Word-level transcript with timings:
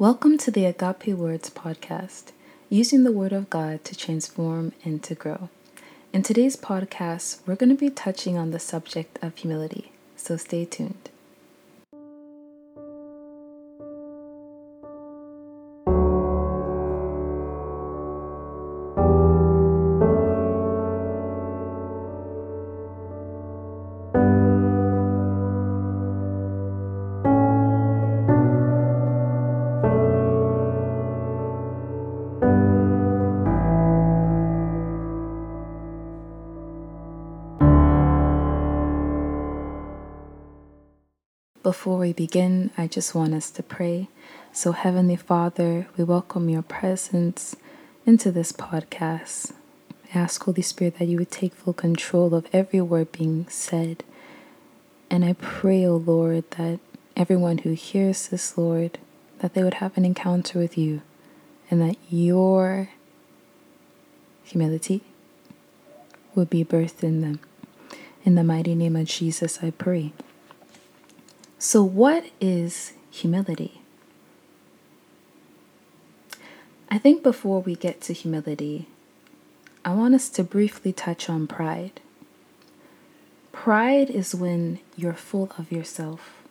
Welcome 0.00 0.38
to 0.38 0.50
the 0.50 0.64
Agape 0.64 1.08
Words 1.08 1.50
podcast, 1.50 2.32
using 2.70 3.04
the 3.04 3.12
Word 3.12 3.34
of 3.34 3.50
God 3.50 3.84
to 3.84 3.94
transform 3.94 4.72
and 4.82 5.02
to 5.02 5.14
grow. 5.14 5.50
In 6.10 6.22
today's 6.22 6.56
podcast, 6.56 7.40
we're 7.46 7.54
going 7.54 7.68
to 7.68 7.74
be 7.74 7.90
touching 7.90 8.38
on 8.38 8.50
the 8.50 8.58
subject 8.58 9.18
of 9.20 9.36
humility, 9.36 9.92
so 10.16 10.38
stay 10.38 10.64
tuned. 10.64 11.09
Before 41.70 41.98
we 41.98 42.12
begin, 42.12 42.72
I 42.76 42.88
just 42.88 43.14
want 43.14 43.32
us 43.32 43.48
to 43.52 43.62
pray. 43.62 44.08
So, 44.52 44.72
Heavenly 44.72 45.14
Father, 45.14 45.86
we 45.96 46.02
welcome 46.02 46.48
your 46.48 46.62
presence 46.62 47.54
into 48.04 48.32
this 48.32 48.50
podcast. 48.50 49.52
I 50.12 50.18
ask, 50.18 50.42
Holy 50.42 50.62
Spirit, 50.62 50.98
that 50.98 51.06
you 51.06 51.16
would 51.18 51.30
take 51.30 51.54
full 51.54 51.72
control 51.72 52.34
of 52.34 52.48
every 52.52 52.80
word 52.80 53.12
being 53.12 53.46
said. 53.48 54.02
And 55.12 55.24
I 55.24 55.34
pray, 55.34 55.86
O 55.86 55.92
oh 55.92 55.96
Lord, 55.98 56.50
that 56.58 56.80
everyone 57.16 57.58
who 57.58 57.70
hears 57.70 58.26
this, 58.26 58.58
Lord, 58.58 58.98
that 59.38 59.54
they 59.54 59.62
would 59.62 59.74
have 59.74 59.96
an 59.96 60.04
encounter 60.04 60.58
with 60.58 60.76
you 60.76 61.02
and 61.70 61.80
that 61.82 61.96
your 62.10 62.88
humility 64.42 65.02
would 66.34 66.50
be 66.50 66.64
birthed 66.64 67.04
in 67.04 67.20
them. 67.20 67.38
In 68.24 68.34
the 68.34 68.42
mighty 68.42 68.74
name 68.74 68.96
of 68.96 69.06
Jesus, 69.06 69.62
I 69.62 69.70
pray. 69.70 70.12
So, 71.62 71.82
what 71.82 72.24
is 72.40 72.94
humility? 73.10 73.82
I 76.90 76.96
think 76.96 77.22
before 77.22 77.60
we 77.60 77.74
get 77.74 78.00
to 78.02 78.14
humility, 78.14 78.88
I 79.84 79.92
want 79.92 80.14
us 80.14 80.30
to 80.30 80.42
briefly 80.42 80.94
touch 80.94 81.28
on 81.28 81.46
pride. 81.46 82.00
Pride 83.52 84.08
is 84.08 84.34
when 84.34 84.78
you're 84.96 85.12
full 85.12 85.52
of 85.58 85.70
yourself 85.70 86.42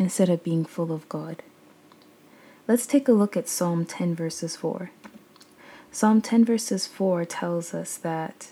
instead 0.00 0.28
of 0.28 0.42
being 0.42 0.64
full 0.64 0.90
of 0.90 1.08
God. 1.08 1.44
Let's 2.66 2.88
take 2.88 3.06
a 3.06 3.12
look 3.12 3.36
at 3.36 3.48
Psalm 3.48 3.86
10, 3.86 4.16
verses 4.16 4.56
4. 4.56 4.90
Psalm 5.92 6.20
10, 6.20 6.44
verses 6.44 6.88
4 6.88 7.24
tells 7.24 7.72
us 7.72 7.96
that 7.98 8.48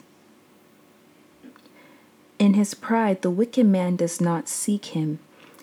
in 2.38 2.54
his 2.54 2.74
pride, 2.74 3.22
the 3.22 3.30
wicked 3.30 3.66
man 3.66 3.96
does 3.96 4.20
not 4.20 4.48
seek 4.48 4.84
him 4.86 5.18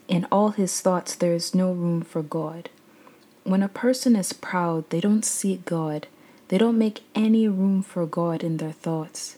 in 0.08 0.26
all 0.32 0.50
his 0.50 0.82
thoughts, 0.82 1.16
there 1.16 1.34
is 1.34 1.56
no 1.56 1.72
room 1.72 2.02
for 2.02 2.22
God. 2.22 2.70
When 3.44 3.64
a 3.64 3.70
person 3.70 4.16
is 4.16 4.34
proud, 4.34 4.90
they 4.90 5.00
don't 5.00 5.26
seek 5.26 5.66
God. 5.66 6.08
They 6.50 6.58
don't 6.58 6.78
make 6.78 7.04
any 7.16 7.48
room 7.48 7.82
for 7.82 8.06
God 8.06 8.44
in 8.44 8.58
their 8.58 8.72
thoughts. 8.72 9.38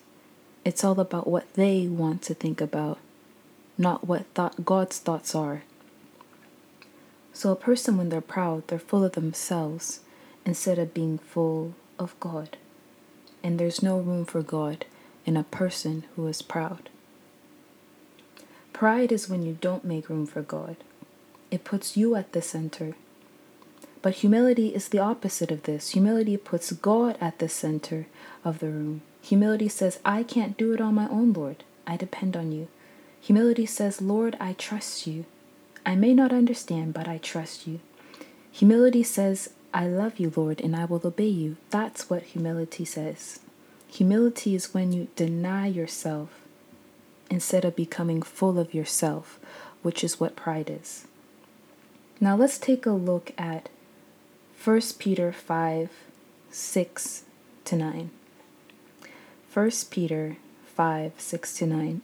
It's 0.63 0.83
all 0.83 0.99
about 0.99 1.27
what 1.27 1.53
they 1.53 1.87
want 1.87 2.21
to 2.23 2.33
think 2.33 2.59
about, 2.61 2.97
not 3.77 4.07
what 4.07 4.25
thought 4.33 4.65
God's 4.65 4.97
thoughts 4.99 5.35
are. 5.35 5.63
So, 7.33 7.51
a 7.51 7.55
person, 7.55 7.97
when 7.97 8.09
they're 8.09 8.21
proud, 8.21 8.67
they're 8.67 8.79
full 8.79 9.03
of 9.03 9.11
themselves 9.11 9.99
instead 10.45 10.79
of 10.79 10.93
being 10.93 11.17
full 11.17 11.73
of 11.99 12.19
God. 12.19 12.57
And 13.43 13.59
there's 13.59 13.83
no 13.83 13.99
room 13.99 14.25
for 14.25 14.41
God 14.41 14.85
in 15.25 15.37
a 15.37 15.43
person 15.43 16.05
who 16.15 16.25
is 16.27 16.41
proud. 16.41 16.89
Pride 18.75 19.13
is 19.13 19.29
when 19.29 19.41
you 19.41 19.57
don't 19.61 19.85
make 19.85 20.09
room 20.09 20.25
for 20.25 20.41
God, 20.41 20.75
it 21.49 21.63
puts 21.63 21.95
you 21.95 22.13
at 22.15 22.33
the 22.33 22.41
center. 22.41 22.93
But 24.01 24.15
humility 24.15 24.75
is 24.75 24.89
the 24.89 24.99
opposite 24.99 25.49
of 25.49 25.63
this. 25.63 25.91
Humility 25.91 26.35
puts 26.35 26.73
God 26.73 27.17
at 27.21 27.39
the 27.39 27.47
center 27.47 28.07
of 28.43 28.59
the 28.59 28.67
room. 28.67 29.01
Humility 29.21 29.69
says, 29.69 29.99
I 30.03 30.23
can't 30.23 30.57
do 30.57 30.73
it 30.73 30.81
on 30.81 30.93
my 30.93 31.07
own, 31.07 31.31
Lord. 31.31 31.63
I 31.87 31.95
depend 31.95 32.35
on 32.35 32.51
you. 32.51 32.67
Humility 33.21 33.65
says, 33.65 34.01
Lord, 34.01 34.35
I 34.41 34.51
trust 34.51 35.07
you. 35.07 35.23
I 35.85 35.95
may 35.95 36.13
not 36.13 36.33
understand, 36.33 36.93
but 36.93 37.07
I 37.07 37.17
trust 37.17 37.65
you. 37.65 37.79
Humility 38.51 39.03
says, 39.03 39.51
I 39.73 39.87
love 39.87 40.19
you, 40.19 40.33
Lord, 40.35 40.59
and 40.59 40.75
I 40.75 40.83
will 40.83 40.99
obey 41.05 41.29
you. 41.29 41.55
That's 41.69 42.09
what 42.09 42.23
humility 42.23 42.83
says. 42.83 43.39
Humility 43.87 44.53
is 44.53 44.73
when 44.73 44.91
you 44.91 45.07
deny 45.15 45.67
yourself 45.67 46.44
instead 47.29 47.65
of 47.65 47.75
becoming 47.75 48.21
full 48.21 48.59
of 48.59 48.73
yourself, 48.73 49.39
which 49.81 50.03
is 50.03 50.19
what 50.19 50.35
pride 50.35 50.69
is. 50.69 51.05
Now 52.19 52.35
let's 52.35 52.57
take 52.57 52.85
a 52.85 52.91
look 52.91 53.31
at 53.37 53.69
1 54.63 54.81
Peter 54.99 55.31
5 55.31 55.89
6 56.49 57.23
to 57.65 57.75
9. 57.75 58.09
1 59.53 59.71
Peter 59.89 60.37
5 60.75 61.11
6 61.17 61.57
to 61.57 61.65
9. 61.65 62.01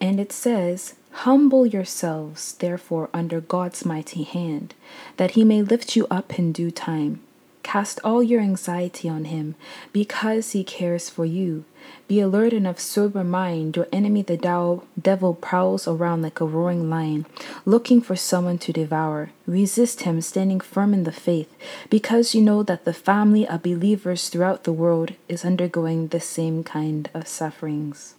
And 0.00 0.20
it 0.20 0.32
says, 0.32 0.94
Humble 1.10 1.66
yourselves, 1.66 2.52
therefore, 2.54 3.08
under 3.14 3.40
God's 3.40 3.84
mighty 3.86 4.24
hand, 4.24 4.74
that 5.16 5.32
he 5.32 5.44
may 5.44 5.62
lift 5.62 5.96
you 5.96 6.06
up 6.10 6.38
in 6.38 6.52
due 6.52 6.70
time. 6.70 7.20
Cast 7.66 7.98
all 8.04 8.22
your 8.22 8.40
anxiety 8.40 9.08
on 9.08 9.24
him, 9.24 9.56
because 9.92 10.52
he 10.52 10.62
cares 10.62 11.10
for 11.10 11.24
you. 11.24 11.64
Be 12.06 12.20
alert 12.20 12.52
and 12.52 12.64
of 12.64 12.78
sober 12.78 13.24
mind. 13.24 13.74
Your 13.74 13.88
enemy, 13.92 14.22
the 14.22 14.36
devil, 14.36 15.34
prowls 15.34 15.88
around 15.88 16.22
like 16.22 16.40
a 16.40 16.44
roaring 16.44 16.88
lion, 16.88 17.26
looking 17.64 18.00
for 18.00 18.14
someone 18.14 18.58
to 18.58 18.72
devour. 18.72 19.32
Resist 19.48 20.02
him, 20.02 20.20
standing 20.20 20.60
firm 20.60 20.94
in 20.94 21.02
the 21.02 21.10
faith, 21.10 21.52
because 21.90 22.36
you 22.36 22.40
know 22.40 22.62
that 22.62 22.84
the 22.84 22.94
family 22.94 23.44
of 23.48 23.64
believers 23.64 24.28
throughout 24.28 24.62
the 24.62 24.72
world 24.72 25.14
is 25.28 25.44
undergoing 25.44 26.06
the 26.06 26.20
same 26.20 26.62
kind 26.62 27.10
of 27.14 27.26
sufferings. 27.26 28.14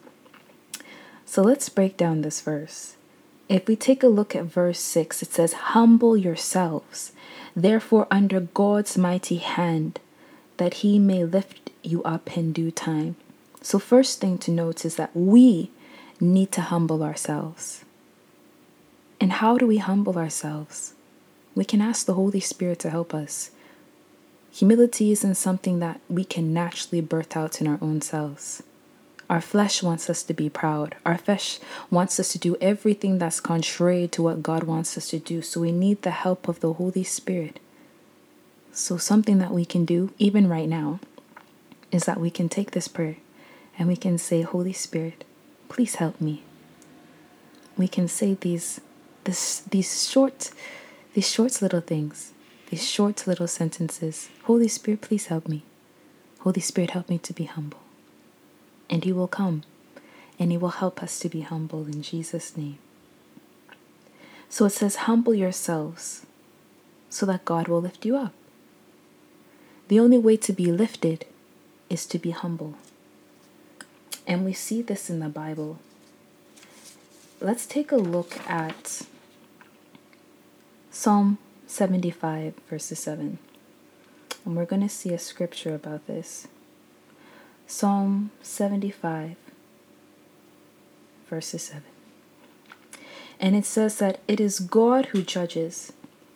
So 1.25 1.41
let's 1.41 1.69
break 1.69 1.95
down 1.95 2.21
this 2.21 2.41
verse. 2.41 2.96
If 3.49 3.67
we 3.67 3.75
take 3.75 4.03
a 4.03 4.07
look 4.07 4.35
at 4.35 4.43
verse 4.45 4.79
6, 4.79 5.21
it 5.23 5.31
says, 5.31 5.53
Humble 5.53 6.17
yourselves 6.17 7.13
therefore 7.57 8.07
under 8.11 8.39
God's 8.39 8.97
mighty 8.97 9.37
hand, 9.37 9.99
that 10.57 10.75
he 10.75 10.99
may 10.99 11.25
lift 11.25 11.71
you 11.81 12.03
up 12.03 12.37
in 12.37 12.53
due 12.53 12.69
time. 12.69 13.15
So, 13.61 13.79
first 13.79 14.21
thing 14.21 14.37
to 14.39 14.51
note 14.51 14.85
is 14.85 14.95
that 14.95 15.15
we 15.15 15.71
need 16.19 16.51
to 16.51 16.61
humble 16.61 17.03
ourselves. 17.03 17.83
And 19.19 19.33
how 19.33 19.57
do 19.57 19.65
we 19.65 19.77
humble 19.77 20.17
ourselves? 20.17 20.93
We 21.55 21.65
can 21.65 21.81
ask 21.81 22.05
the 22.05 22.13
Holy 22.13 22.39
Spirit 22.39 22.77
to 22.79 22.91
help 22.91 23.15
us. 23.15 23.49
Humility 24.51 25.11
isn't 25.11 25.35
something 25.35 25.79
that 25.79 25.99
we 26.07 26.23
can 26.23 26.53
naturally 26.53 27.01
birth 27.01 27.35
out 27.35 27.59
in 27.59 27.67
our 27.67 27.79
own 27.81 28.01
selves. 28.01 28.61
Our 29.29 29.41
flesh 29.41 29.83
wants 29.83 30.09
us 30.09 30.23
to 30.23 30.33
be 30.33 30.49
proud. 30.49 30.95
Our 31.05 31.17
flesh 31.17 31.59
wants 31.91 32.17
us 32.19 32.29
to 32.29 32.39
do 32.39 32.55
everything 32.61 33.17
that's 33.17 33.41
contrary 33.41 34.07
to 34.09 34.23
what 34.23 34.41
God 34.41 34.63
wants 34.63 34.97
us 34.97 35.09
to 35.09 35.19
do. 35.19 35.41
So 35.41 35.59
we 35.59 35.73
need 35.73 36.01
the 36.01 36.11
help 36.11 36.47
of 36.47 36.61
the 36.61 36.73
Holy 36.73 37.03
Spirit. 37.03 37.59
So, 38.71 38.97
something 38.97 39.39
that 39.39 39.51
we 39.51 39.65
can 39.65 39.85
do, 39.85 40.11
even 40.19 40.47
right 40.47 40.69
now, 40.69 40.99
is 41.91 42.05
that 42.05 42.19
we 42.19 42.29
can 42.29 42.47
take 42.47 42.71
this 42.71 42.87
prayer 42.87 43.17
and 43.77 43.87
we 43.87 43.95
can 43.95 44.19
say, 44.19 44.43
Holy 44.43 44.71
Spirit, 44.71 45.23
please 45.67 45.95
help 45.95 46.21
me. 46.21 46.43
We 47.75 47.87
can 47.87 48.07
say 48.07 48.35
these, 48.35 48.79
this, 49.23 49.61
these 49.61 50.07
short, 50.07 50.51
these 51.15 51.27
short 51.27 51.59
little 51.61 51.81
things, 51.81 52.33
these 52.69 52.87
short 52.87 53.25
little 53.25 53.47
sentences. 53.47 54.29
Holy 54.43 54.67
Spirit, 54.67 55.01
please 55.01 55.25
help 55.25 55.47
me. 55.47 55.63
Holy 56.41 56.61
Spirit, 56.61 56.91
help 56.91 57.09
me 57.09 57.17
to 57.17 57.33
be 57.33 57.45
humble 57.45 57.79
and 58.89 59.03
He 59.03 59.11
will 59.11 59.27
come 59.27 59.63
and 60.39 60.51
He 60.51 60.57
will 60.57 60.69
help 60.69 61.01
us 61.01 61.19
to 61.19 61.29
be 61.29 61.41
humble 61.41 61.85
in 61.85 62.01
Jesus' 62.01 62.55
name. 62.55 62.77
So 64.49 64.65
it 64.65 64.71
says, 64.71 64.95
Humble 64.95 65.33
yourselves 65.33 66.25
so 67.09 67.25
that 67.25 67.45
God 67.45 67.67
will 67.67 67.81
lift 67.81 68.05
you 68.05 68.15
up. 68.15 68.33
The 69.87 69.99
only 69.99 70.17
way 70.17 70.37
to 70.37 70.53
be 70.53 70.71
lifted 70.71 71.25
is 71.89 72.05
to 72.07 72.19
be 72.19 72.31
humble. 72.31 72.75
And 74.25 74.43
we 74.43 74.53
see 74.53 74.81
this 74.81 75.09
in 75.09 75.19
the 75.19 75.29
Bible. 75.29 75.79
Let's 77.39 77.65
take 77.65 77.91
a 77.91 77.97
look 77.97 78.37
at 78.49 79.03
Psalm 80.91 81.37
75, 81.67 82.55
verses 82.69 82.99
7. 82.99 83.37
And 84.43 84.55
we're 84.55 84.65
going 84.65 84.81
to 84.81 84.89
see 84.89 85.13
a 85.13 85.19
scripture 85.19 85.75
about 85.75 86.07
this. 86.07 86.47
Psalm 87.69 88.31
75, 88.41 89.35
verses 91.29 91.63
7. 91.63 91.83
And 93.41 93.57
it 93.57 93.65
says 93.65 93.97
that 93.97 94.21
it 94.25 94.39
is 94.39 94.61
God 94.61 95.07
who 95.07 95.21
judges. 95.21 95.91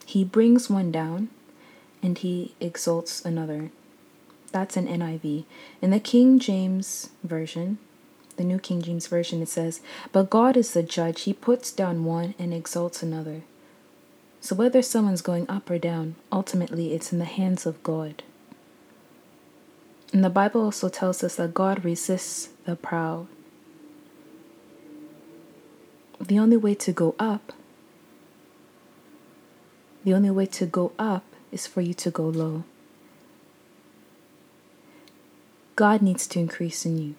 He 0.05 0.25
brings 0.25 0.69
one 0.69 0.91
down, 0.91 1.29
and 2.03 2.17
he 2.17 2.53
exalts 2.59 3.23
another. 3.23 3.71
That's 4.51 4.75
an 4.75 4.87
NIV. 4.87 5.45
In 5.81 5.91
the 5.91 6.01
King 6.01 6.37
James 6.37 7.11
Version, 7.23 7.77
the 8.35 8.43
New 8.43 8.59
King 8.59 8.81
James 8.81 9.07
Version, 9.07 9.41
it 9.41 9.47
says, 9.47 9.79
But 10.11 10.29
God 10.29 10.57
is 10.57 10.73
the 10.73 10.83
judge. 10.83 11.21
He 11.21 11.31
puts 11.31 11.71
down 11.71 12.03
one 12.03 12.35
and 12.37 12.53
exalts 12.53 13.01
another. 13.01 13.43
So 14.41 14.53
whether 14.53 14.81
someone's 14.81 15.21
going 15.21 15.49
up 15.49 15.69
or 15.69 15.79
down, 15.79 16.15
ultimately 16.29 16.93
it's 16.93 17.13
in 17.13 17.19
the 17.19 17.25
hands 17.25 17.65
of 17.65 17.81
God. 17.83 18.21
And 20.13 20.23
the 20.23 20.29
Bible 20.29 20.61
also 20.61 20.89
tells 20.89 21.23
us 21.23 21.35
that 21.35 21.53
God 21.53 21.85
resists 21.85 22.49
the 22.65 22.75
proud. 22.75 23.27
The 26.19 26.37
only 26.37 26.57
way 26.57 26.75
to 26.75 26.91
go 26.91 27.15
up, 27.17 27.53
the 30.03 30.13
only 30.13 30.29
way 30.29 30.45
to 30.47 30.65
go 30.65 30.91
up 30.99 31.23
is 31.51 31.65
for 31.65 31.81
you 31.81 31.93
to 31.95 32.11
go 32.11 32.23
low. 32.23 32.63
God 35.75 36.01
needs 36.01 36.27
to 36.27 36.39
increase 36.39 36.85
in 36.85 36.97
you. 36.97 37.15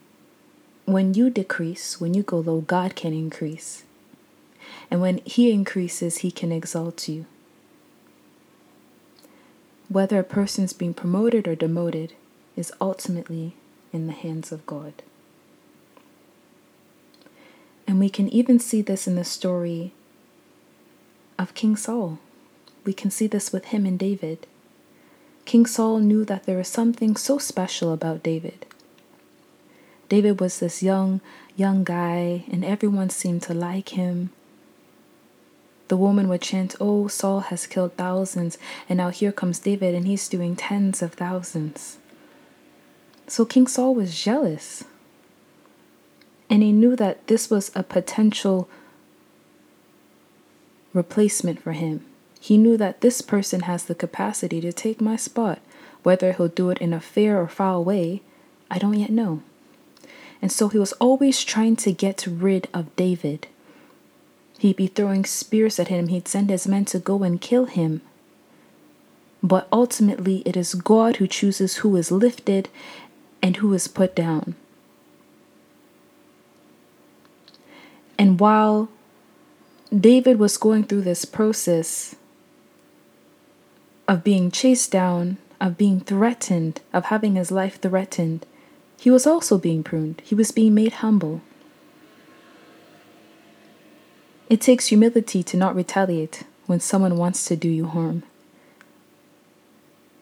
When 0.85 1.15
you 1.15 1.31
decrease, 1.31 2.01
when 2.01 2.13
you 2.15 2.23
go 2.23 2.39
low, 2.41 2.61
God 2.61 2.95
can 2.95 3.13
increase. 3.13 3.85
And 4.91 5.01
when 5.01 5.19
He 5.25 5.51
increases, 5.51 6.19
He 6.19 6.31
can 6.31 6.53
exalt 6.53 7.09
you. 7.09 7.25
Whether 9.89 10.19
a 10.19 10.25
person's 10.25 10.73
being 10.73 10.95
promoted 10.95 11.49
or 11.49 11.55
demoted 11.55 12.15
is 12.57 12.73
ultimately 12.81 13.55
in 13.93 14.07
the 14.07 14.13
hands 14.13 14.53
of 14.53 14.67
God. 14.67 14.95
And 17.87 17.99
we 17.99 18.09
can 18.09 18.29
even 18.29 18.59
see 18.59 18.83
this 18.83 19.07
in 19.07 19.17
the 19.17 19.25
story 19.25 19.93
of 21.39 21.55
King 21.55 21.77
Saul. 21.77 22.19
We 22.85 22.93
can 22.93 23.11
see 23.11 23.27
this 23.27 23.53
with 23.53 23.67
him 23.67 23.87
and 23.87 23.99
David. 23.99 24.47
King 25.45 25.67
Saul 25.67 25.99
knew 25.99 26.25
that 26.25 26.45
there 26.45 26.59
was 26.59 26.69
something 26.69 27.17
so 27.17 27.39
special 27.39 27.93
about 27.93 28.23
David. 28.23 28.67
David 30.09 30.41
was 30.41 30.61
this 30.61 30.83
young, 30.83 31.21
young 31.57 31.85
guy, 31.85 32.45
and 32.51 32.65
everyone 32.65 33.11
seemed 33.11 33.43
to 33.43 33.55
like 33.55 33.91
him. 33.91 34.31
The 35.89 35.97
woman 35.97 36.29
would 36.29 36.43
chant, 36.43 36.77
Oh, 36.81 37.09
Saul 37.09 37.41
has 37.41 37.67
killed 37.67 37.95
thousands, 37.95 38.57
and 38.89 38.99
now 38.99 39.11
here 39.11 39.33
comes 39.33 39.59
David, 39.59 39.95
and 39.95 40.07
he's 40.07 40.29
doing 40.29 40.57
tens 40.57 41.03
of 41.03 41.15
thousands. 41.15 41.99
So 43.27 43.45
King 43.45 43.67
Saul 43.67 43.95
was 43.95 44.21
jealous. 44.21 44.85
And 46.51 46.63
he 46.63 46.73
knew 46.73 46.97
that 46.97 47.27
this 47.29 47.49
was 47.49 47.71
a 47.75 47.83
potential 47.83 48.69
replacement 50.93 51.63
for 51.63 51.73
him. 51.73 52.05
He 52.41 52.59
knew 52.59 52.77
that 52.77 53.01
this 53.01 53.23
person 53.23 53.63
has 53.63 53.85
the 53.85 53.95
capacity 53.95 54.61
to 54.61 54.73
take 54.73 55.01
my 55.01 55.17
spot. 55.17 55.61
Whether 56.03 56.33
he'll 56.33 56.49
do 56.49 56.71
it 56.71 56.79
in 56.79 56.93
a 56.93 57.01
fair 57.01 57.41
or 57.41 57.49
foul 57.49 57.85
way, 57.85 58.23
I 58.71 58.79
don't 58.79 58.99
yet 58.99 59.11
know. 59.11 59.43
And 60.43 60.51
so 60.51 60.69
he 60.69 60.79
was 60.79 60.93
always 60.95 61.45
trying 61.45 61.77
to 61.77 61.93
get 61.93 62.27
rid 62.27 62.69
of 62.75 62.95
David. 62.97 63.47
He'd 64.59 64.77
be 64.77 64.89
throwing 64.89 65.25
spears 65.25 65.79
at 65.79 65.89
him, 65.89 66.09
he'd 66.09 66.29
send 66.29 66.51
his 66.51 66.67
men 66.67 66.85
to 66.87 66.99
go 66.99 67.23
and 67.23 67.41
kill 67.41 67.67
him. 67.67 68.01
But 69.43 69.69
ultimately, 69.73 70.43
it 70.45 70.57
is 70.57 70.75
God 70.75 71.17
who 71.17 71.27
chooses 71.27 71.77
who 71.77 71.97
is 71.97 72.13
lifted 72.13 72.69
and 73.43 73.57
who 73.57 73.75
is 73.75 73.89
put 73.89 74.15
down. 74.15 74.55
And 78.19 78.39
while 78.39 78.89
David 79.95 80.39
was 80.39 80.57
going 80.57 80.85
through 80.85 81.03
this 81.03 81.25
process 81.25 82.15
of 84.07 84.23
being 84.23 84.51
chased 84.51 84.93
down, 84.93 85.39
of 85.61 85.77
being 85.77 86.01
threatened, 86.01 86.81
of 86.93 87.07
having 87.07 87.35
his 87.35 87.51
life 87.51 87.81
threatened, 87.81 88.47
he 88.99 89.11
was 89.11 89.27
also 89.27 89.59
being 89.59 89.83
pruned. 89.83 90.23
He 90.25 90.35
was 90.35 90.53
being 90.53 90.75
made 90.75 90.95
humble. 90.95 91.41
It 94.49 94.61
takes 94.61 94.89
humility 94.89 95.43
to 95.43 95.57
not 95.57 95.75
retaliate 95.75 96.45
when 96.67 96.79
someone 96.79 97.17
wants 97.17 97.45
to 97.47 97.57
do 97.57 97.69
you 97.69 97.87
harm. 97.87 98.23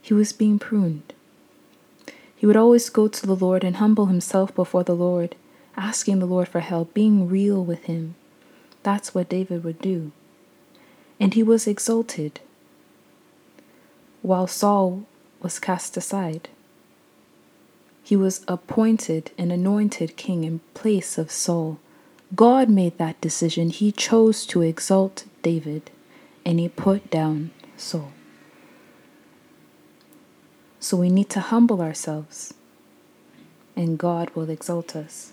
He 0.01 0.15
was 0.15 0.33
being 0.33 0.59
pruned. 0.59 1.13
He 2.41 2.47
would 2.47 2.57
always 2.57 2.89
go 2.89 3.07
to 3.07 3.27
the 3.27 3.37
Lord 3.37 3.65
and 3.65 3.77
humble 3.77 4.07
himself 4.07 4.55
before 4.55 4.83
the 4.83 4.95
Lord, 4.95 5.37
asking 5.77 6.21
the 6.21 6.27
Lord 6.27 6.49
for 6.49 6.61
help, 6.61 6.95
being 6.95 7.29
real 7.29 7.63
with 7.63 7.85
him. 7.85 8.15
That's 8.83 9.15
what 9.15 9.29
David 9.29 9.63
would 9.63 9.79
do. 9.79 10.13
And 11.21 11.35
he 11.35 11.43
was 11.43 11.67
exalted, 11.67 12.41
while 14.23 14.47
Saul 14.47 15.05
was 15.43 15.59
cast 15.59 15.99
aside. 15.99 16.49
He 18.03 18.17
was 18.17 18.43
appointed 18.49 19.33
and 19.37 19.53
anointed 19.53 20.17
king 20.17 20.45
in 20.45 20.61
place 20.73 21.19
of 21.19 21.31
Saul. 21.31 21.79
God 22.35 22.71
made 22.71 22.97
that 22.97 23.21
decision. 23.21 23.69
He 23.69 23.93
chose 23.93 24.47
to 24.47 24.63
exalt 24.63 25.27
David 25.43 25.91
and 26.47 26.59
he 26.59 26.71
put 26.71 27.11
down 27.11 27.51
Saul. 27.77 28.13
So 30.83 30.97
we 30.97 31.11
need 31.11 31.29
to 31.31 31.41
humble 31.41 31.83
ourselves, 31.83 32.55
and 33.77 33.99
God 33.99 34.31
will 34.31 34.49
exalt 34.49 34.97
us. 34.97 35.33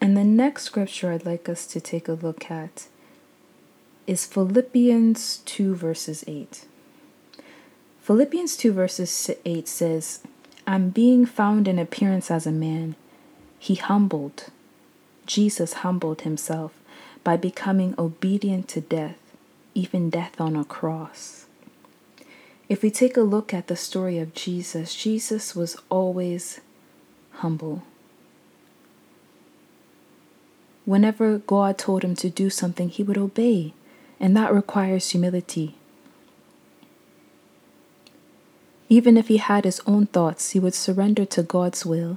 And 0.00 0.16
the 0.16 0.24
next 0.24 0.62
scripture 0.62 1.10
I'd 1.12 1.26
like 1.26 1.48
us 1.48 1.66
to 1.66 1.80
take 1.80 2.06
a 2.08 2.12
look 2.12 2.50
at 2.50 2.86
is 4.06 4.24
Philippians 4.24 5.38
2, 5.44 5.74
verses 5.74 6.24
8. 6.26 6.64
Philippians 8.00 8.56
2, 8.56 8.72
verses 8.72 9.30
8 9.44 9.68
says, 9.68 10.20
I'm 10.66 10.90
being 10.90 11.26
found 11.26 11.66
in 11.66 11.78
appearance 11.78 12.30
as 12.30 12.46
a 12.46 12.52
man. 12.52 12.94
He 13.58 13.74
humbled. 13.74 14.46
Jesus 15.26 15.72
humbled 15.74 16.22
himself 16.22 16.72
by 17.24 17.36
becoming 17.36 17.94
obedient 17.98 18.68
to 18.68 18.80
death, 18.80 19.18
even 19.74 20.10
death 20.10 20.40
on 20.40 20.56
a 20.56 20.64
cross. 20.64 21.46
If 22.72 22.82
we 22.82 22.90
take 22.90 23.18
a 23.18 23.20
look 23.20 23.52
at 23.52 23.66
the 23.66 23.76
story 23.76 24.18
of 24.18 24.32
Jesus, 24.32 24.94
Jesus 24.94 25.54
was 25.54 25.76
always 25.90 26.62
humble. 27.32 27.82
Whenever 30.86 31.36
God 31.36 31.76
told 31.76 32.02
him 32.02 32.16
to 32.16 32.30
do 32.30 32.48
something, 32.48 32.88
he 32.88 33.02
would 33.02 33.18
obey, 33.18 33.74
and 34.18 34.34
that 34.38 34.54
requires 34.54 35.10
humility. 35.10 35.76
Even 38.88 39.18
if 39.18 39.28
he 39.28 39.36
had 39.36 39.66
his 39.66 39.82
own 39.86 40.06
thoughts, 40.06 40.52
he 40.52 40.58
would 40.58 40.72
surrender 40.72 41.26
to 41.26 41.42
God's 41.42 41.84
will. 41.84 42.16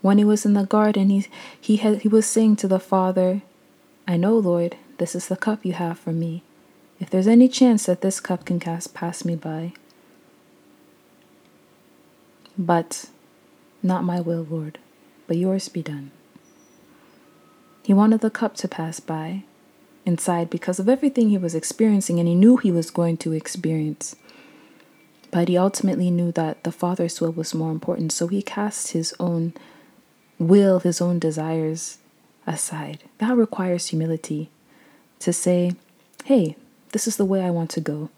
When 0.00 0.16
he 0.16 0.24
was 0.24 0.46
in 0.46 0.54
the 0.54 0.64
garden, 0.64 1.10
he, 1.10 1.26
he, 1.60 1.76
had, 1.76 2.00
he 2.00 2.08
was 2.08 2.24
saying 2.24 2.56
to 2.56 2.68
the 2.68 2.80
Father, 2.80 3.42
I 4.08 4.16
know, 4.16 4.38
Lord, 4.38 4.78
this 4.96 5.14
is 5.14 5.28
the 5.28 5.36
cup 5.36 5.66
you 5.66 5.74
have 5.74 5.98
for 5.98 6.12
me. 6.12 6.42
If 6.98 7.10
there's 7.10 7.26
any 7.26 7.48
chance 7.48 7.86
that 7.86 8.00
this 8.00 8.20
cup 8.20 8.44
can 8.44 8.58
cast 8.58 8.94
pass 8.94 9.24
me 9.24 9.36
by. 9.36 9.72
But 12.58 13.06
not 13.82 14.04
my 14.04 14.20
will, 14.20 14.46
Lord, 14.48 14.78
but 15.26 15.36
yours 15.36 15.68
be 15.68 15.82
done. 15.82 16.10
He 17.82 17.92
wanted 17.92 18.20
the 18.20 18.30
cup 18.30 18.56
to 18.56 18.68
pass 18.68 18.98
by 18.98 19.44
inside 20.06 20.48
because 20.48 20.78
of 20.78 20.88
everything 20.88 21.28
he 21.28 21.38
was 21.38 21.54
experiencing, 21.54 22.18
and 22.18 22.28
he 22.28 22.34
knew 22.34 22.56
he 22.56 22.72
was 22.72 22.90
going 22.90 23.16
to 23.18 23.32
experience. 23.32 24.16
But 25.30 25.48
he 25.48 25.58
ultimately 25.58 26.10
knew 26.10 26.32
that 26.32 26.64
the 26.64 26.72
Father's 26.72 27.20
will 27.20 27.32
was 27.32 27.54
more 27.54 27.70
important, 27.70 28.12
so 28.12 28.26
he 28.26 28.40
cast 28.40 28.92
his 28.92 29.14
own 29.20 29.52
will, 30.38 30.80
his 30.80 31.00
own 31.00 31.18
desires 31.18 31.98
aside. 32.46 33.04
That 33.18 33.36
requires 33.36 33.88
humility 33.88 34.48
to 35.18 35.32
say, 35.32 35.72
hey, 36.24 36.56
this 36.92 37.06
is 37.06 37.16
the 37.16 37.24
way 37.24 37.42
I 37.42 37.50
want 37.50 37.70
to 37.70 37.80
go. 37.80 38.10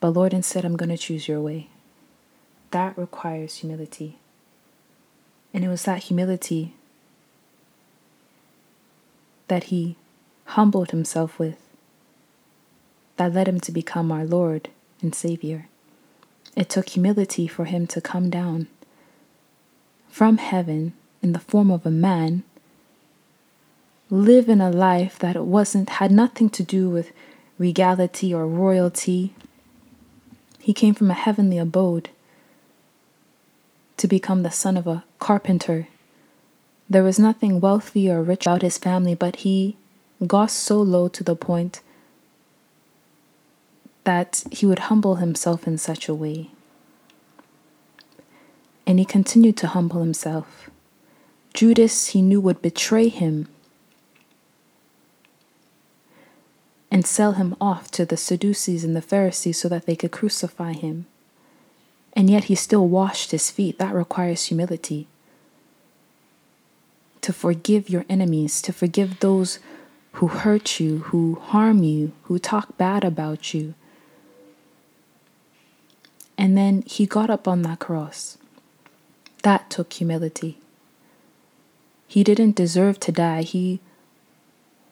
But 0.00 0.10
Lord, 0.10 0.34
instead, 0.34 0.64
I'm 0.64 0.76
going 0.76 0.90
to 0.90 0.98
choose 0.98 1.28
your 1.28 1.40
way. 1.40 1.68
That 2.70 2.98
requires 2.98 3.56
humility. 3.56 4.18
And 5.52 5.64
it 5.64 5.68
was 5.68 5.84
that 5.84 6.04
humility 6.04 6.74
that 9.48 9.64
he 9.64 9.96
humbled 10.46 10.90
himself 10.90 11.38
with 11.38 11.56
that 13.16 13.32
led 13.32 13.48
him 13.48 13.60
to 13.60 13.72
become 13.72 14.10
our 14.10 14.24
Lord 14.24 14.68
and 15.00 15.14
Savior. 15.14 15.68
It 16.56 16.68
took 16.68 16.90
humility 16.90 17.46
for 17.46 17.64
him 17.64 17.86
to 17.88 18.00
come 18.00 18.30
down 18.30 18.68
from 20.08 20.38
heaven 20.38 20.92
in 21.22 21.32
the 21.32 21.40
form 21.40 21.70
of 21.70 21.84
a 21.84 21.90
man, 21.90 22.44
live 24.10 24.48
in 24.48 24.60
a 24.60 24.70
life 24.70 25.18
that 25.18 25.44
wasn't 25.44 25.90
had 25.90 26.12
nothing 26.12 26.50
to 26.50 26.62
do 26.62 26.88
with 26.88 27.10
regality 27.58 28.32
or 28.32 28.46
royalty. 28.46 29.34
He 30.58 30.72
came 30.72 30.94
from 30.94 31.10
a 31.10 31.14
heavenly 31.14 31.58
abode 31.58 32.10
to 33.96 34.08
become 34.08 34.42
the 34.42 34.50
son 34.50 34.76
of 34.76 34.86
a 34.86 35.04
carpenter. 35.18 35.88
There 36.88 37.04
was 37.04 37.18
nothing 37.18 37.60
wealthy 37.60 38.10
or 38.10 38.22
rich 38.22 38.46
about 38.46 38.62
his 38.62 38.78
family, 38.78 39.14
but 39.14 39.36
he 39.36 39.76
got 40.26 40.50
so 40.50 40.80
low 40.80 41.08
to 41.08 41.24
the 41.24 41.36
point 41.36 41.80
that 44.04 44.44
he 44.50 44.66
would 44.66 44.90
humble 44.90 45.16
himself 45.16 45.66
in 45.66 45.78
such 45.78 46.08
a 46.08 46.14
way. 46.14 46.50
And 48.86 48.98
he 48.98 49.04
continued 49.04 49.56
to 49.58 49.68
humble 49.68 50.00
himself. 50.00 50.68
Judas, 51.54 52.08
he 52.08 52.20
knew, 52.20 52.40
would 52.40 52.60
betray 52.60 53.08
him 53.08 53.48
and 56.94 57.04
sell 57.04 57.32
him 57.32 57.56
off 57.60 57.90
to 57.90 58.06
the 58.06 58.16
Sadducees 58.16 58.84
and 58.84 58.94
the 58.94 59.02
Pharisees 59.02 59.58
so 59.58 59.68
that 59.68 59.84
they 59.84 59.96
could 59.96 60.12
crucify 60.12 60.74
him. 60.74 61.06
And 62.12 62.30
yet 62.30 62.44
he 62.44 62.54
still 62.54 62.86
washed 62.86 63.32
his 63.32 63.50
feet. 63.50 63.80
That 63.80 63.92
requires 63.92 64.44
humility. 64.44 65.08
To 67.22 67.32
forgive 67.32 67.90
your 67.90 68.04
enemies, 68.08 68.62
to 68.62 68.72
forgive 68.72 69.18
those 69.18 69.58
who 70.12 70.28
hurt 70.28 70.78
you, 70.78 70.98
who 71.10 71.34
harm 71.34 71.82
you, 71.82 72.12
who 72.22 72.38
talk 72.38 72.76
bad 72.76 73.02
about 73.02 73.52
you. 73.52 73.74
And 76.38 76.56
then 76.56 76.84
he 76.86 77.06
got 77.06 77.28
up 77.28 77.48
on 77.48 77.62
that 77.62 77.80
cross. 77.80 78.38
That 79.42 79.68
took 79.68 79.94
humility. 79.94 80.58
He 82.06 82.22
didn't 82.22 82.54
deserve 82.54 83.00
to 83.00 83.10
die. 83.10 83.42
He 83.42 83.80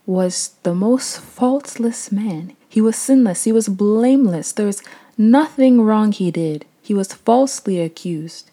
was 0.07 0.57
the 0.63 0.75
most 0.75 1.21
faultless 1.21 2.11
man. 2.11 2.57
He 2.69 2.81
was 2.81 2.97
sinless. 2.97 3.45
He 3.45 3.53
was 3.53 3.69
blameless. 3.69 4.53
There's 4.53 4.83
nothing 5.17 5.81
wrong 5.83 6.13
he 6.13 6.31
did. 6.31 6.65
He 6.83 6.95
was 6.95 7.13
falsely 7.13 7.81
accused. 7.81 8.51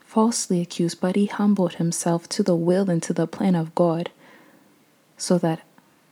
Falsely 0.00 0.60
accused, 0.60 1.00
but 1.00 1.14
he 1.14 1.26
humbled 1.26 1.74
himself 1.74 2.28
to 2.30 2.42
the 2.42 2.56
will 2.56 2.90
and 2.90 3.02
to 3.02 3.12
the 3.12 3.26
plan 3.26 3.54
of 3.54 3.74
God 3.74 4.10
so 5.16 5.38
that 5.38 5.60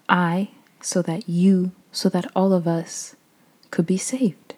I, 0.09 0.51
so 0.81 1.03
that 1.03 1.29
you, 1.29 1.73
so 1.91 2.09
that 2.11 2.31
all 2.37 2.53
of 2.53 2.69
us 2.69 3.17
could 3.71 3.87
be 3.87 3.99
saved. 3.99 4.55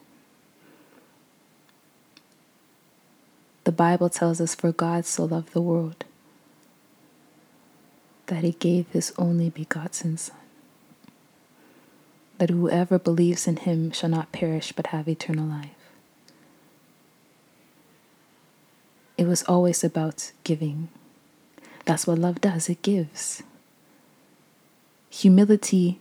The 3.63 3.71
Bible 3.71 4.09
tells 4.09 4.39
us, 4.39 4.53
For 4.53 4.71
God 4.71 5.05
so 5.05 5.25
loved 5.25 5.53
the 5.53 5.61
world 5.61 6.05
that 8.27 8.43
he 8.43 8.51
gave 8.51 8.87
his 8.89 9.13
only 9.17 9.49
begotten 9.49 10.17
Son, 10.17 10.35
that 12.37 12.49
whoever 12.49 12.99
believes 12.99 13.47
in 13.47 13.57
him 13.57 13.91
shall 13.91 14.09
not 14.09 14.31
perish 14.31 14.71
but 14.71 14.87
have 14.87 15.07
eternal 15.07 15.45
life. 15.45 15.71
It 19.17 19.25
was 19.25 19.43
always 19.43 19.83
about 19.83 20.31
giving. 20.43 20.89
That's 21.85 22.05
what 22.05 22.19
love 22.19 22.39
does, 22.39 22.69
it 22.69 22.81
gives. 22.83 23.41
Humility 25.09 25.99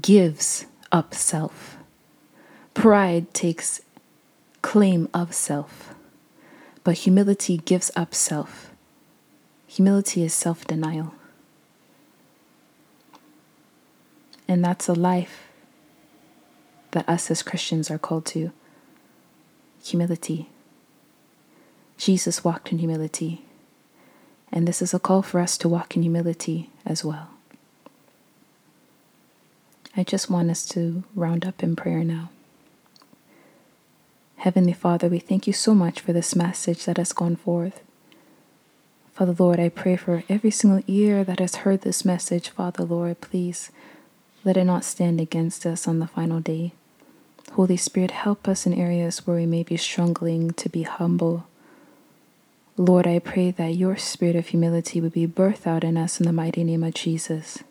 gives 0.00 0.64
up 0.90 1.12
self. 1.12 1.76
Pride 2.72 3.34
takes 3.34 3.82
claim 4.62 5.08
of 5.12 5.34
self, 5.34 5.94
but 6.84 6.98
humility 6.98 7.58
gives 7.58 7.90
up 7.96 8.14
self. 8.14 8.70
Humility 9.66 10.22
is 10.22 10.32
self 10.32 10.66
denial. 10.66 11.12
And 14.48 14.64
that's 14.64 14.88
a 14.88 14.94
life 14.94 15.48
that 16.92 17.08
us 17.08 17.30
as 17.30 17.42
Christians 17.42 17.90
are 17.90 17.98
called 17.98 18.24
to 18.26 18.50
humility. 19.84 20.48
Jesus 21.98 22.44
walked 22.44 22.72
in 22.72 22.78
humility, 22.78 23.44
and 24.50 24.66
this 24.66 24.80
is 24.80 24.94
a 24.94 24.98
call 24.98 25.20
for 25.20 25.40
us 25.40 25.58
to 25.58 25.68
walk 25.68 25.96
in 25.96 26.02
humility 26.02 26.70
as 26.86 27.04
well. 27.04 27.28
I 29.96 30.04
just 30.04 30.30
want 30.30 30.50
us 30.50 30.64
to 30.68 31.02
round 31.14 31.44
up 31.44 31.62
in 31.62 31.74
prayer 31.74 32.04
now. 32.04 32.30
Heavenly 34.36 34.72
Father, 34.72 35.08
we 35.08 35.18
thank 35.18 35.48
you 35.48 35.52
so 35.52 35.74
much 35.74 36.00
for 36.00 36.12
this 36.12 36.36
message 36.36 36.84
that 36.84 36.96
has 36.96 37.12
gone 37.12 37.34
forth. 37.34 37.82
Father 39.12 39.34
Lord, 39.36 39.58
I 39.58 39.68
pray 39.68 39.96
for 39.96 40.22
every 40.28 40.52
single 40.52 40.84
ear 40.86 41.24
that 41.24 41.40
has 41.40 41.56
heard 41.56 41.80
this 41.80 42.04
message. 42.04 42.50
Father 42.50 42.84
Lord, 42.84 43.20
please 43.20 43.72
let 44.44 44.56
it 44.56 44.64
not 44.64 44.84
stand 44.84 45.20
against 45.20 45.66
us 45.66 45.86
on 45.88 45.98
the 45.98 46.06
final 46.06 46.40
day. 46.40 46.72
Holy 47.52 47.76
Spirit, 47.76 48.10
help 48.12 48.46
us 48.46 48.66
in 48.66 48.74
areas 48.74 49.26
where 49.26 49.36
we 49.36 49.46
may 49.46 49.62
be 49.62 49.76
struggling 49.76 50.52
to 50.52 50.68
be 50.68 50.82
humble. 50.82 51.46
Lord, 52.76 53.06
I 53.06 53.18
pray 53.18 53.50
that 53.50 53.74
your 53.74 53.96
spirit 53.96 54.36
of 54.36 54.48
humility 54.48 55.00
would 55.00 55.12
be 55.12 55.26
birthed 55.26 55.66
out 55.66 55.82
in 55.82 55.96
us 55.96 56.20
in 56.20 56.26
the 56.26 56.32
mighty 56.32 56.62
name 56.62 56.84
of 56.84 56.94
Jesus. 56.94 57.64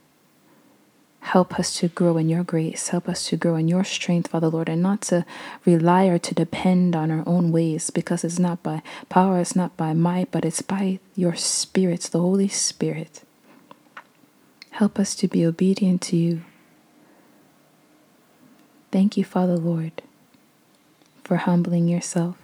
Help 1.21 1.59
us 1.59 1.77
to 1.79 1.87
grow 1.89 2.17
in 2.17 2.29
your 2.29 2.43
grace. 2.43 2.89
Help 2.89 3.09
us 3.09 3.27
to 3.27 3.37
grow 3.37 3.55
in 3.55 3.67
your 3.67 3.83
strength, 3.83 4.29
Father 4.29 4.47
Lord, 4.47 4.69
and 4.69 4.81
not 4.81 5.01
to 5.03 5.25
rely 5.65 6.05
or 6.05 6.17
to 6.19 6.33
depend 6.33 6.95
on 6.95 7.11
our 7.11 7.23
own 7.27 7.51
ways 7.51 7.89
because 7.89 8.23
it's 8.23 8.39
not 8.39 8.63
by 8.63 8.81
power, 9.09 9.39
it's 9.39 9.55
not 9.55 9.75
by 9.75 9.93
might, 9.93 10.31
but 10.31 10.45
it's 10.45 10.61
by 10.61 10.99
your 11.15 11.35
Spirit, 11.35 12.01
the 12.11 12.19
Holy 12.19 12.47
Spirit. 12.47 13.23
Help 14.71 14.99
us 14.99 15.15
to 15.15 15.27
be 15.27 15.45
obedient 15.45 16.01
to 16.03 16.15
you. 16.15 16.41
Thank 18.91 19.17
you, 19.17 19.23
Father 19.23 19.57
Lord, 19.57 20.01
for 21.23 21.37
humbling 21.37 21.87
yourself, 21.87 22.37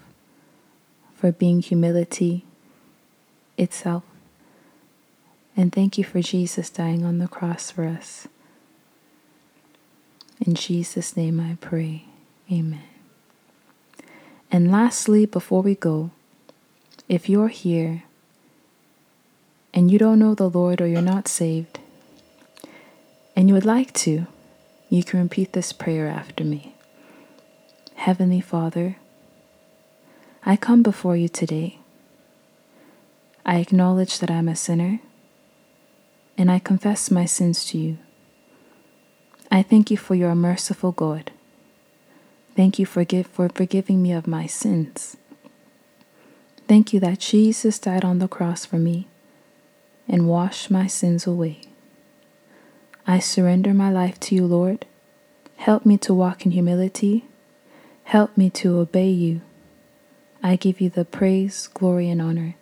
for 1.16 1.32
being 1.32 1.62
humility 1.62 2.46
itself. 3.58 4.04
And 5.56 5.72
thank 5.72 5.98
you 5.98 6.04
for 6.04 6.22
Jesus 6.22 6.70
dying 6.70 7.06
on 7.06 7.20
the 7.20 7.28
cross 7.28 7.72
for 7.72 7.86
us. 7.86 8.28
In 10.46 10.56
Jesus' 10.56 11.16
name 11.16 11.40
I 11.40 11.58
pray. 11.62 12.06
Amen. 12.52 12.84
And 14.52 14.72
lastly, 14.72 15.26
before 15.26 15.62
we 15.62 15.76
go, 15.76 16.12
if 17.08 17.30
you're 17.30 17.48
here 17.48 18.04
and 19.74 19.90
you 19.90 19.98
don't 19.98 20.20
know 20.20 20.36
the 20.36 20.50
Lord 20.50 20.82
or 20.82 20.88
you're 20.88 21.02
not 21.02 21.28
saved, 21.28 21.80
and 23.36 23.48
you 23.48 23.54
would 23.54 23.66
like 23.66 23.94
to, 23.94 24.28
you 24.94 25.04
can 25.04 25.24
repeat 25.24 25.54
this 25.54 25.74
prayer 25.74 26.08
after 26.08 26.44
me. 26.44 26.76
Heavenly 27.96 28.40
Father, 28.40 28.98
I 30.46 30.56
come 30.56 30.84
before 30.84 31.18
you 31.18 31.28
today. 31.28 31.80
I 33.44 33.58
acknowledge 33.58 34.20
that 34.20 34.30
I'm 34.30 34.48
a 34.48 34.56
sinner, 34.56 35.00
and 36.38 36.52
I 36.52 36.60
confess 36.60 37.10
my 37.10 37.26
sins 37.26 37.66
to 37.72 37.80
you. 37.80 37.98
I 39.50 39.64
thank 39.64 39.90
you 39.90 39.98
for 39.98 40.14
your 40.14 40.36
merciful 40.36 40.92
God. 40.92 41.32
Thank 42.56 42.78
you 42.78 42.86
for, 42.86 43.04
give, 43.04 43.26
for 43.26 43.50
forgiving 43.50 44.00
me 44.04 44.12
of 44.12 44.28
my 44.28 44.46
sins. 44.46 45.18
Thank 46.68 46.94
you 46.94 47.00
that 47.00 47.18
Jesus 47.20 47.80
died 47.80 48.06
on 48.06 48.20
the 48.20 48.28
cross 48.28 48.64
for 48.64 48.78
me 48.78 49.08
and 50.08 50.30
washed 50.30 50.70
my 50.70 50.86
sins 50.86 51.26
away. 51.26 51.62
I 53.06 53.20
surrender 53.20 53.74
my 53.74 53.92
life 53.92 54.20
to 54.22 54.36
you, 54.36 54.46
Lord. 54.46 54.86
Help 55.58 55.86
me 55.86 55.98
to 56.00 56.14
walk 56.14 56.46
in 56.46 56.52
humility. 56.52 57.26
Help 58.06 58.38
me 58.38 58.50
to 58.52 58.78
obey 58.80 59.10
you. 59.10 59.42
I 60.42 60.56
give 60.56 60.80
you 60.80 60.90
the 60.90 61.06
praise, 61.06 61.68
glory, 61.68 62.10
and 62.10 62.22
honor. 62.22 62.56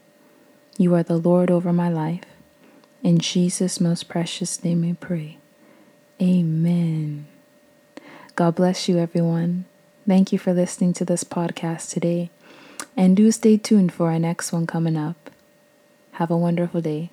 You 0.78 0.96
are 0.96 1.04
the 1.04 1.18
Lord 1.18 1.52
over 1.52 1.72
my 1.72 1.90
life. 1.90 2.24
In 3.04 3.20
Jesus' 3.20 3.80
most 3.80 4.08
precious 4.08 4.64
name 4.64 4.82
we 4.82 4.94
pray. 4.94 5.38
Amen. 6.22 7.28
God 8.36 8.56
bless 8.56 8.88
you, 8.88 8.98
everyone. 8.98 9.66
Thank 10.08 10.32
you 10.32 10.40
for 10.40 10.54
listening 10.54 10.94
to 10.94 11.06
this 11.06 11.24
podcast 11.24 11.92
today. 11.92 12.30
And 12.98 13.16
do 13.16 13.32
stay 13.32 13.58
tuned 13.58 13.94
for 13.94 14.12
our 14.12 14.20
next 14.20 14.52
one 14.52 14.68
coming 14.68 14.98
up. 14.98 15.30
Have 16.14 16.32
a 16.32 16.38
wonderful 16.38 16.82
day. 16.82 17.10